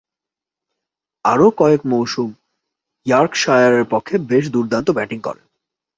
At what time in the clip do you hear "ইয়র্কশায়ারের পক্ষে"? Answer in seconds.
3.05-4.15